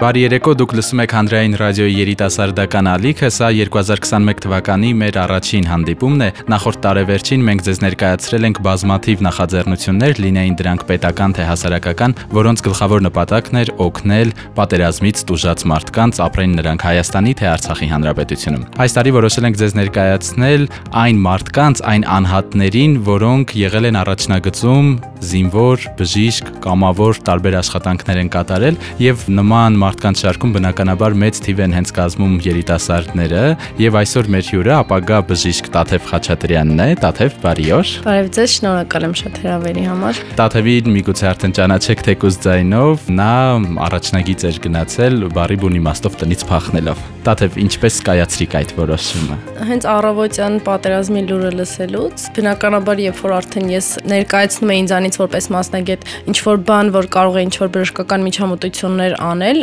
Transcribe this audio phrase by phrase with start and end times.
[0.00, 6.24] Բարի երեկո, դուք լսում եք Հանրային ռադիոյի երիտասարդական ալիքը, սա 2021 թվականի մեր առաջին հանդիպումն
[6.24, 12.64] է։ Նախորդ տարեվերջին մենք ձեզ ներկայացրել ենք բազմաթիվ նախաձեռնություններ, լինեին դրանք պետական թե հասարակական, որոնց
[12.64, 19.14] գլխավոր նպատակն էր օգնել պատերազմից տուժած մարդկանց ապրեն նրանք Հայաստանի թե Արցախի հանրապետությունում։ Այս տարի
[19.20, 20.66] որոշել ենք ձեզ ներկայացնել
[21.04, 24.88] այն մարդկանց, այն անհատներին, որոնք եղել են առաջնագծում
[25.20, 31.72] զինվոր, բժիշկ, կամավոր տարբեր աշխատանքներ են կատարել եւ նման մարդկանց շարքում բնականաբար մեծ թիվ են
[31.74, 33.42] հենց կազմում երիտասարդները
[33.80, 39.06] եւ այսօր մեր հյուրը ապագա բժիշկ Տաթև Խաչատրյանն է Տաթև բարի օր Բարև ձեզ շնորհակալ
[39.08, 43.32] եմ շատ հրավերի համար Տաթևին միգուցե արդեն ճանաչեք թեկուզ ձայնով նա
[43.90, 49.38] առաջնագիծ էր գնացել բարի բուն իմաստով տնից փախնելով Տաթև ինչպես կայացրիք այդ որոշումը
[49.70, 56.06] Հենց առավոտյան պատերազմի լուրը լսելուց բնականաբար երբ որ արդեն ես ներկայացնում եմ ինձանից որպես մասնագետ
[56.30, 59.60] ինչ որ բան որ կարող է ինչ որ բժշկական միջամտություններ անել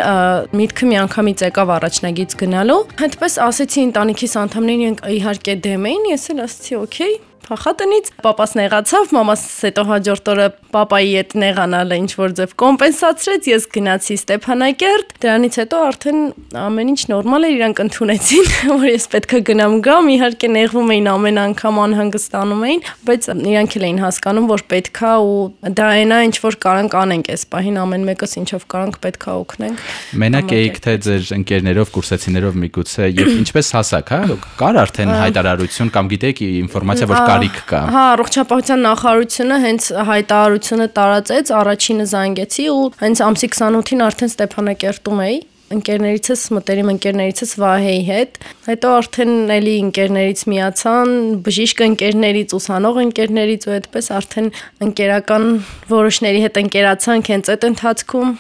[0.58, 6.78] միտքը միանգամից եկավ առաջնագից գնալու։ Հետպես ասեցի ընտանիքիս անդամներին իհարկե դեմ էին, ես էլ ասացի,
[6.82, 13.48] օքեյ, փախատնից papas նեղացավ մամաս հետո հաջորդ օրը papai հետ նեղանալը ինչ որ ձև կոմպենսացրեց
[13.52, 16.20] ես գնացի Ստեփանակերտ դրանից հետո արդեն
[16.62, 18.50] ամեն ինչ նորմալ էր իրանք ընդունեցին
[18.84, 23.88] որ ես պետքա գնամ գամ իհարկե նեղվում էին ամեն անգամ անհանգստանում էին բայց իրանք էլ
[23.88, 28.38] էին հասկանում որ պետքա ու դա այնա ինչ որ կարանք անենք այս պահին ամեն մեկս
[28.42, 29.86] ինչով կարանք պետքա օգնենք
[30.24, 36.12] մենակ էիք թե ձեր ընկերներով կուրսեցիներով միգուցե եւ ինչպես հասակ հա կար արդեն հայտարարություն կամ
[36.14, 43.22] գիտեք ինֆորմացիա որ կարիք կա։ Հա, առողջապահության նախարարությունը հենց հայտարարությունը տարածեց, առաջինը զանգեցի ու հենց
[43.28, 51.12] ամսի 28-ին արդեն Ստեփանակերտում էի ընկերներիցս մտերիմ ընկերներիցս Վահեի հետ հետո արդեն էլի ընկերներից միացան
[51.44, 54.48] բժիշկ ընկերներից ուսանող ընկերներից ու այդպես արդեն
[54.88, 55.50] ընկերական
[55.92, 58.32] որոշների հետ ընկերացանք հենց այդ ընթացքում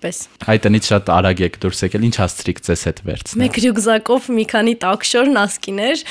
[0.00, 4.44] այդպես։ Հայտնից շատ արագ եք դուրս եկել, ինչ հասցրիք ձեզ հետ վերցնել։ Մեկ ռյուկզակով մի
[4.50, 6.04] քանի տաքշոր նասկիներ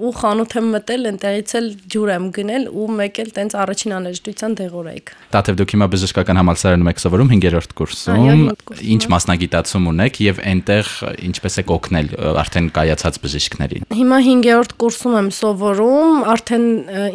[0.00, 4.56] ու խանութ եմ մտել, ընտեղից էլ ջուր եմ գնել ու մեկ էլ տենց առաջին անհրաժեշտության
[4.60, 8.42] դեղորայք։ Տաթև դուք հիմա բժշկական համալսարանում եք սովորում 5-րդ կուրսում։
[8.90, 10.90] Ինչ մասնագիտացում ունեք եւ այնտեղ
[11.30, 12.08] ինչպես եք օգնել
[12.40, 16.66] արդեն կայացած բժիշկներին։ Հիմա 5-րդ կուրսում եմ սովորում, արդեն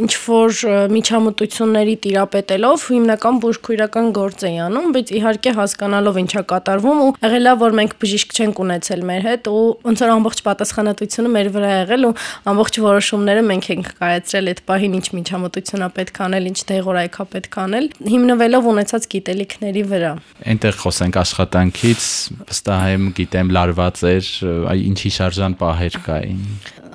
[0.06, 0.60] ինչ որ
[0.96, 7.76] միջամտությունների տիրապետելով հիմնական բուժքույրական գործ էի անում, բայց իհարկե հասկանալով ինչա կատարվում ու եղելա որ
[7.80, 12.14] մենք բժիշկ չենք ունեցել մեր հետ ու ոնց որ ամբողջ պատասխանատվությունը մեր վրա եղել ու
[12.52, 17.90] ամբողջ որոշումները մենք ենք կայացրել այդ պահին ինչ միջամտությունա պետք անել, ինչ դեղորայքա պետք անել,
[18.16, 20.14] հիմնվելով ունեցած գիտելիքների վրա։
[20.56, 22.08] Այնտեղ խոսենք աշխատանքից,
[22.52, 24.32] վստահ եմ, գիտեմ լարված էր,
[24.86, 26.42] ինչի շարժան պահեր կային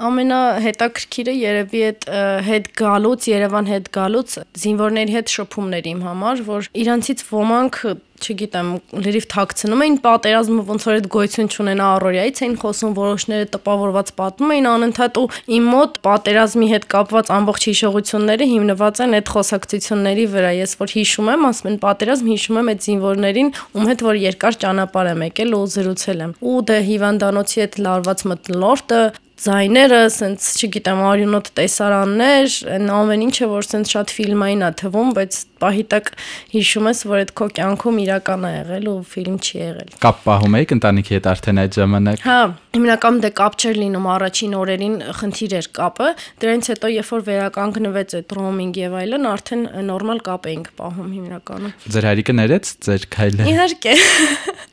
[0.00, 2.06] ամենահետաքրքիրը երևի այդ
[2.46, 7.80] հետ գալուց Երևան հետ գալուց զինվորների հետ շփումներ իմ համար, որ իրանցից ոմանք
[8.20, 8.68] չգիտեմ,
[9.04, 14.54] լրիվ թաքցնում էին պատերազմը ոնց որ այդ գոյություն չունենա առօրյայից էին խոսում որոշները տպավորված պատմում
[14.54, 15.26] էին անընդհատ ու
[15.56, 21.32] իմ մոտ պատերազմի հետ կապված ամբողջ հիշողությունները հիմնված են այդ խոսակցությունների վրա ես որ հիշում
[21.34, 25.56] եմ ասում են պատերազմ հիշում եմ այդ զինվորներին ում հետ որ երկար ճանապարհ եմ եկել
[25.60, 29.02] ու զրուցել եմ ու դե հիվանդանոցի հետ լարված մտնոլորտը
[29.40, 35.38] ձայները, սենց, չգիտեմ, արյունոտ տեսարաններ, այն ամեն ինչը, որ սենց շատ ֆիլմային է թվում, բայց
[35.64, 36.10] պահի տակ
[36.54, 40.58] հիշում ես, որ այդ քո կյանքում իրական է եղել ու ֆիլմ չի եղել։ Կապ պահում
[40.60, 42.40] եք ընտանիքի հետ արդեն այդ ժամանակ։ Հա,
[42.70, 46.08] հիմնական դե կապ չէր լինում առաջին օրերին խնդիր էր կապը,
[46.44, 51.74] դրանից հետո երբ որ վերականգնվեց այդ ռոմինգ եւ այլն, արդեն նորմալ կապ էինք պահում հիմնականում։
[51.90, 53.96] Ձեր հայրիկը ներեց ձեր քայլը։ Իհարկե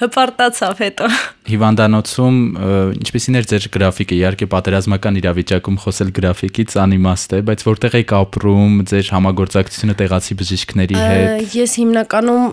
[0.00, 1.08] հպարտացավ հետո։
[1.44, 2.36] Հիվանդանոցում
[3.04, 8.78] ինչպեսին էր ձեր գրաֆիկը։ Իհարկե պատերազմական իրավիճակում խոսել գրաֆիկից անիմաստ է, բայց որտեղ եք ապրում,
[8.90, 12.44] ձեր համագործակցությունը տեղացի բժիշկների հետ։ Ես հիմնականում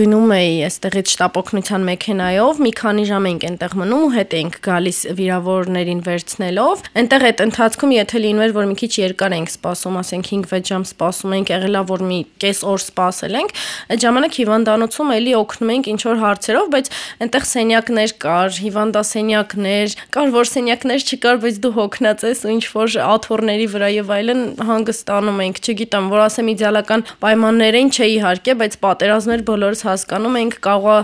[0.00, 4.98] գնում էի այստեղից շտապօգնության մեքենայով, մի քանի ժամ էինք այնտեղ մնում ու հետ էինք գալիս
[5.20, 10.30] վիրավորներին վերցնելով։ Այնտեղ այդ ընթացքում եթե լինում էր, որ մի քիչ երկար էինք սպասում, ասենք
[10.30, 13.54] 5-6 ժամ սպասում էինք, եղելա որ մի կես օր սպասել ենք,
[13.90, 16.90] այդ ժամանակ հիվանդանոցում էլի օգնում էինք ինչ որ հարցերով, բայց
[17.20, 22.96] այնտեղ սենյակներ կար, հիվանդասենյակներ, կար որ սենյակներ չկար, բայց դու հոգնած ես ու ինչ որ
[23.10, 28.76] աթոռների վրա եւ այլն հանգստանում ենք, չգիտեմ, որ ասեմ իդեալական պայմաններ էին, չէ իհարկե, բայց
[28.84, 30.98] պատերազմներ բոլորս հասկանում ենք, կարողա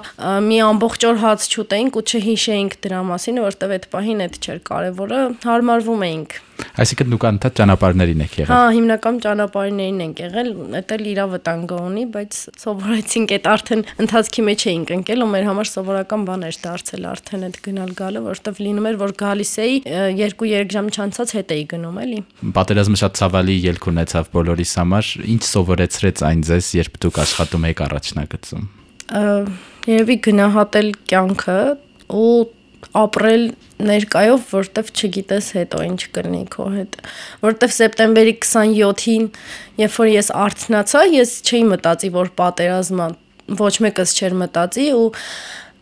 [0.46, 5.22] մի ամբողջ օր հաց չուտեինք ու չհիշեինք դրա մասին, որտեվ այդ պահին այդ չէր կարևորը,
[5.46, 6.36] հարմարվում էինք։
[6.76, 11.78] Այսինքն դուք անդադ ճանապարհներին եք եղել։ Հա, հիմնական ճանապարհներին ենք եղել, դա էլ իրա վտանգը
[11.86, 16.58] ունի, բայց սովորեցինք այդ արդեն ընթացքի մեջ էինք ընկել ու մեր համար սովորական բան էր
[16.66, 19.76] դարձել արդեն այդ գնալ գալը, որովհետև լինում էր, որ գալիս էի
[20.16, 22.20] 2-3 ժամ չանցած հետ էի գնում, էլի։
[22.56, 27.82] Պատերազմը շատ ցավալի ելք ունեցավ բոլորիս համար։ Ինչ սովորեցրեց այն ձեզ, երբ դուք աշխատում եք
[27.86, 28.68] առաջնագծում?
[29.86, 31.60] Երևի գնահատել կյանքը
[32.16, 32.30] ու
[32.96, 33.44] ապրել
[33.86, 36.96] ներկայով, որտեվ չգիտես հետո ինչ կլինի քո հետ։
[37.44, 39.28] Որտեվ սեպտեմբերի 27-ին,
[39.82, 43.08] երբ որ ես արթնացա, ես չէի մտածի, որ պատերազմա
[43.60, 45.06] ոչ մեկս չէր մտածի ու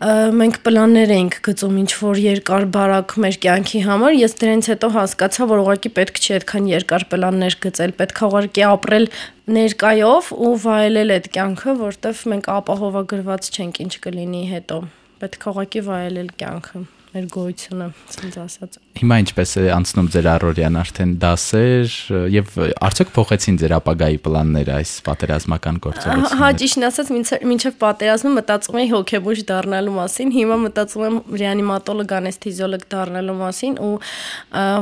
[0.05, 5.47] մենք պլաններ էինք գծում ինչ որ երկար բարակ մեր կյանքի համար ես դրանից հետո հասկացա
[5.53, 9.09] որ ուղղակի պետք չի այդքան երկար պլաններ գծել պետք է ուղղակի ապրել
[9.55, 14.83] ներկայով ու վայելել այդ կյանքը որտեվ մենք ապահովագրված չենք ինչ կլինի հետո
[15.25, 16.85] պետք է ուղղակի վայելել կյանքը
[17.15, 21.93] մեր գոյությունը, ասենց ասած։ Հիմա ինչպես է անցնում ձեր առօրյան արդեն դասեր
[22.35, 22.57] եւ
[22.89, 27.13] արդյոք փոխեցին ձեր ապագայի պլանները այս պատերազմական գործողությունները։ Հա, ճիշտն ասած,
[27.53, 33.95] մինչև պատերազմը մտածում էի հոգեբույժ դառնալու մասին, հիմա մտածում եմ ռեանիմատոլոգ, անեսթեզիոլոգ դառնալու մասին ու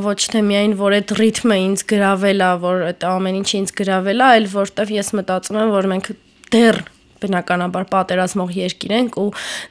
[0.09, 4.25] ոչ թե միայն որ այդ ռիթմը ինձ գրավել է, որ այդ ամեն ինչը ինձ գրավել
[4.25, 6.13] է, այլ որտեվ ես մտածում եմ, որ մենք
[6.53, 6.85] դեռ
[7.23, 9.29] բնականաբար պատերազմող երկիր ենք ու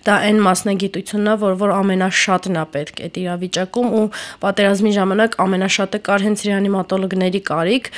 [0.08, 4.06] դա այն մասնագիտությունն է, որ որ ամենաշատն է պետք այդ իրավիճակում ու
[4.46, 7.92] պատերազմի ժամանակ ամենաշատը կար հենց ռեանիմատոլոգների կարիք,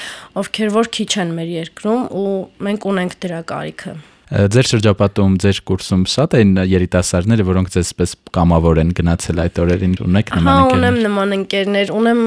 [0.43, 2.33] ովքեր որ քիչ են մեր երկրում ու
[2.69, 3.99] մենք ունենք դրա կարիքը։
[4.33, 10.31] Ձեր շրջապատում, ձեր կուրսում շատ են երիտասարդները, որոնք ձեզպես կամավոր են գնացել այդ օրերին, ունեք
[10.33, 12.23] նման ընկերներ։ Հա, ունեմ նման ընկերներ, ունեմ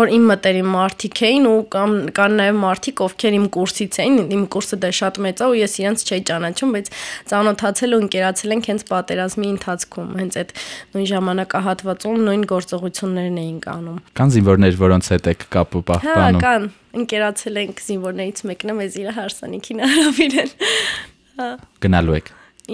[0.00, 4.42] որ իմ մտերիմ մարդիկ էին ու կամ կան նաև մարդիկ, ովքեր իմ կուրսից էին, իմ
[4.50, 6.90] կուրսը դե շատ մեծ է ու ես իրենց չէի ճանաչում, բայց
[7.30, 10.52] ծանոթացել ու ընկերացել ենք հենց պատերազմի ընթացքում, հենց այդ
[10.98, 16.68] նույն ժամանակահատվածում նույն գործողություններն էինք անում։ Կան զինվորներ, որոնց հետ եք կապը պահպանում։ Հա, կան
[16.90, 19.82] ընկերացել ենք զինվորներից մեկն է մեզ իր հարսանիքին
[21.36, 22.30] հրավիրել Գնալու եք։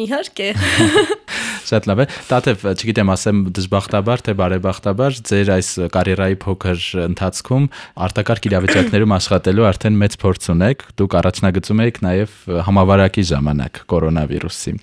[0.07, 0.49] Իհարկե։
[1.67, 7.65] Շատ լավ է։ Տաթև, չգիտեմ, ասեմ դժբախտաբար թե բարեբախտաբար, ձեր այս կարիերայի փոքր ընթացքում
[8.07, 12.37] արտակարգ իրավիճակներում աշխատելու արդեն մեծ փորձ ունեք։ Դուք առաջնագծում եք նաև
[12.67, 14.75] համավարակի ժամանակ կորոնավիրուսի։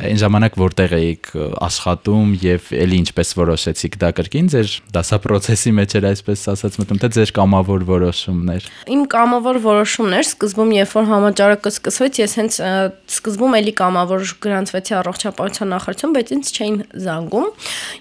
[0.00, 6.06] Այն ժամանակ որտեղ էիք աշխատում եւ ելի ինչպես որոշեցիք դա կրկին ձեր դասապրոցեսի մեջ էր
[6.10, 12.20] այսպես ասած մտնում թե ձեր կամավոր որոշումներ։ Իմ կամավոր որոշումներ սկզբում երբ որ համաճարակը սկսվեց,
[12.20, 12.58] ես հենց
[13.20, 17.46] սկզբում էլի կամավոր գրանցվեցի առողջապահության նախարարություն, բայց ինձ չէին զանգում։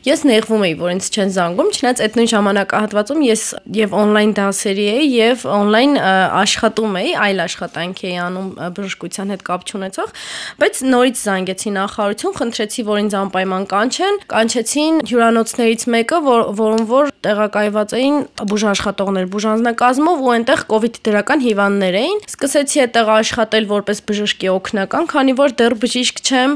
[0.09, 3.43] Ես նեղվում էի, որ ինձ չեն զանգում, չնայած այդ նույն ժամանակահատվածում ես
[3.79, 5.95] եւ on-line դասերի էի եւ on-line
[6.39, 8.49] աշխատում էի, այլ աշխատանք էի անում
[8.79, 10.13] բժշկության հետ կապ չունեցող,
[10.59, 17.11] բայց նորից զանգեցի նախարարություն, խնդրեցի, որ ինձ անպայման կանչեն, կանչեցին հյուրանոցներից մեկը, որ որում որ
[17.19, 18.17] տեղակայված էին
[18.49, 24.49] բուժաշխատողներ բուժանձնակազմով ու այնտեղ կ ូវ իդ դրական հիվանդներ էին։ Սկսեցի այդտեղ աշխատել որպես բժշկի
[24.53, 26.55] օգնական, քանի որ դեռ բժիշկ չեմ։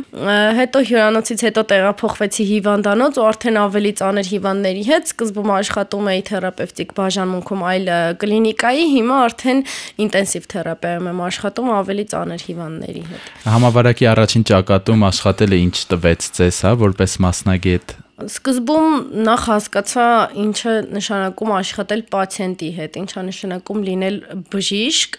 [0.60, 6.94] Հետո հյուրանոցից հետո տեղափոխվեցի հիվանդանոց ու արդեն ավելի ծանր հիվանդների հետ սկզբում աշխատում էի թերապևտիկ
[7.00, 7.92] բաժանմունքում այլ
[8.24, 9.66] կլինիկայի, հիմա արդեն
[10.06, 16.64] ինտենսիվ թերապիայում եմ աշխատում ավելի ծանր հիվանդների հետ։ Համավարակի առաջին ճակատում աշխատելը ինչ տվեց ձեզ,
[16.68, 20.04] հա, որպես մասնագետ Սկզբում նախ հասկացա
[20.38, 24.18] ինչը նշանակում աշխատել պացիենտի հետ, ինչա նշանակում լինել
[24.54, 25.18] բժիշկ,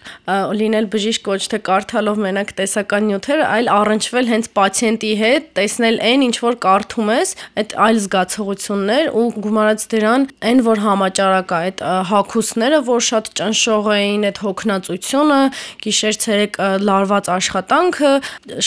[0.61, 6.25] լինել բժիշկ ոչ թե կարդալով մենակ տեսական նյութեր, այլ առնչվել հենց պացիենտի հետ, տեսնել այն
[6.29, 11.85] ինչ որ կարդում ես, այդ այլ զգացողություններ ու գումարած դրան այն որ համաճարակ է, այդ
[12.15, 15.41] հակուսները, որ շատ ճնշող էին, այդ հոգնածությունը,
[15.83, 18.15] գիշեր ցերեկ լարված աշխատանքը,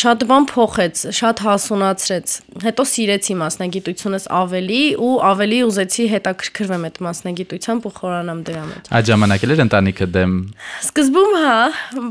[0.04, 3.40] շատ բան փոխեց, շատ հասունացրեց։ Հետո սիրեցի
[4.18, 9.54] մասնագիտությունս ավելի ու ավելի ուզեցի հետաքրքրվեմ այդ մասնագիտությամբ ու խորանամ դրա մեջ։ Այդ ժամանակ էլ
[9.54, 10.34] էր ընտանիքը դեմ։
[10.88, 11.60] Սկզբում հա,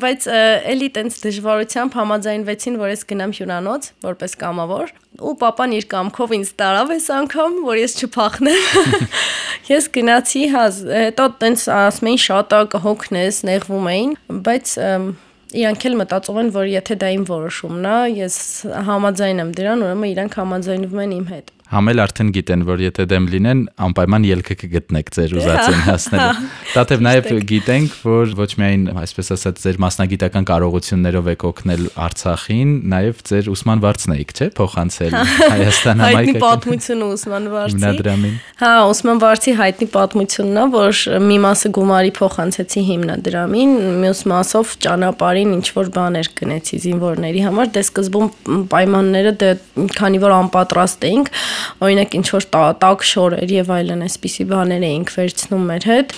[0.06, 0.28] բայց
[0.72, 6.48] էլի տենց դժվարությամբ համաձայնվեցին, որ ես գնամ հյուրանոց որպես կամավոր ու papan իր կամքով ինձ
[6.60, 9.06] տարավ այս անգամ, որ ես չփախնեմ։
[9.66, 10.64] Ես գնացի, հա,
[11.08, 14.12] հետո տենց ասում էին շատ կհոգնես, նեղվում էին,
[14.46, 14.74] բայց
[15.56, 18.36] իրանք էլ մտածում են, որ եթե դա իմ որոշումն է, ես
[18.90, 23.24] համաձայն եմ դրան, ուրեմն իրանք համաձայնվում են իմ հետ համել արդեն գիտեն, որ եթե դեմ
[23.32, 26.44] լինեն, անպայման ելքը կգտնեք ձեր ուզածին հասնելու։
[26.76, 33.22] Դատև նաև գիտենք, որ ոչ միայն, այսպես ասած, ձեր մասնագիտական կարողություններով եք օգնել Արցախին, նաև
[33.30, 35.16] ձեր ուսման վարձն եք, չէ՞, փոխանցել
[35.56, 41.38] Հայաստան համայնքին։ Հայտնի պատմությունը ուսման վարձի։ Հիմնադրամին։ Հա, ուսման վարձի հայտնի պատմությունն է, որ մի
[41.46, 43.74] մասը գումարի փոխանցեցի հիմնադրամին,
[44.06, 48.30] մյուս մասով ճանապարհին ինչ որ բաներ գնեցի զինվորների համար, դե սկզբում
[48.72, 49.50] պայմանները դե
[49.96, 51.30] քանի որ անպատրաստ էինք,
[51.86, 52.48] օրինակ ինչ որ
[52.82, 56.16] տակ շորեր եւ այլն այսպիսի բաներ էինք վերցնում մեր հետ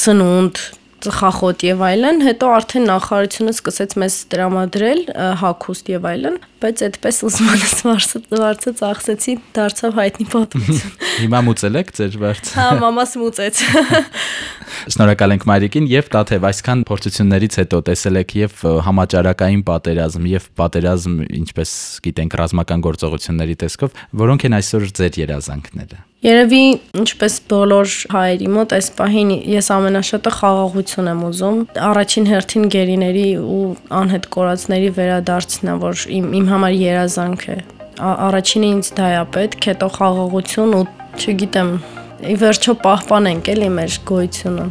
[0.00, 0.62] սնունդ
[1.04, 5.00] ծխախոտ եւ այլն, հետո արդեն նախարարությունը սկսեց մեզ տրամադրել
[5.40, 10.92] հակուստ եւ այլն, բայց այդպես Ոսմանս վարսը վարսը ծախսեցի, դարձավ հայտնի պատմություն։
[11.24, 13.62] Հիմա մուծել եք ձեր վարձ։ Հա, մամաս մուծեց։
[14.94, 21.16] Շնորհակալ ենք Մարիկին եւ Տաթև, այսքան փորձություններից հետո տեսել եք եւ համաճարակային պատերազմ եւ պատերազմ,
[21.40, 21.74] ինչպես
[22.06, 26.64] գիտենք, ռազմական գործողությունների տեսքով, որոնք են այսօր ձեր երազանքները։ Երևի
[27.00, 33.62] ինչպես բոլոր հայերի մոտ այս պահին ես ամենաշատը խաղաղություն եմ ուզում։ Առաջին հերթին գերիների ու
[34.00, 37.56] անհետ կորածների վերադարձն է, որ իմ իմ համար երազանք է։
[38.10, 40.84] Առաջինը ինձ դա է պետք, հետո խաղաղություն ու
[41.24, 41.74] չգիտեմ,
[42.20, 44.70] ի վերջո պահպանենք էլի մեր գոյությունը։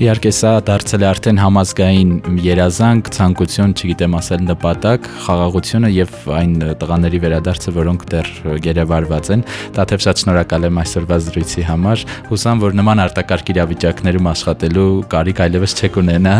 [0.00, 7.20] Իհարկե սա դարձել է արդեն համազգային երազանք, ցանկություն, չգիտեմ ասել նպատակ, խաղաղությունը եւ այն տղաների
[7.26, 8.30] վերադարձը, որոնք դեռ
[8.64, 9.46] գերեվարված են։
[9.76, 15.76] Տաթև շատ շնորհակալ եմ այսօրվա զրույցի համար։ Հուսամ, որ նման արտակարգ իրավիճակներում աշխատելու կարիք այլևս
[15.82, 16.36] չեք ունենա,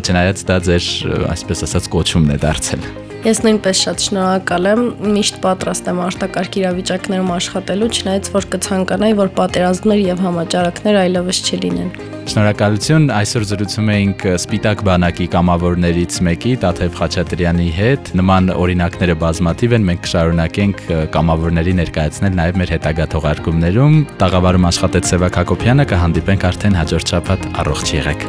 [0.00, 0.90] չնայած դա ձեր,
[1.36, 7.32] այսպես ասած, կոչումն է դարձել։ Ես նույնպես շատ շնորհակալ եմ, միշտ պատրաստ եմ արտակարգ իրավիճակներում
[7.34, 11.90] աշխատելու, չնայած որ կցանկանայի, որ պատերազմներ եւ համաճարակներ այլևս չլինեն։
[12.30, 19.84] Շնորհակալություն։ Այսօր զրուցում էինք Սպիտակ բանակի կամավորներից մեկի Տաթև Խաչատրյանի հետ։ Նման օրինակները բազմաթիվ են,
[19.90, 20.80] մենք կշարունակենք
[21.16, 27.94] կամավորների ներկայացնել նաև մեր հետագա թողարկումներում։ Տաղավարում աշխատեց Սևակ Հակոբյանը, կհանդիպենք արդեն հաջորդ շաբաթ։ Առողջ
[28.00, 28.26] եղեք։